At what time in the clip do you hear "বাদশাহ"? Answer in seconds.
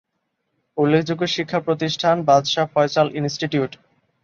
2.23-2.65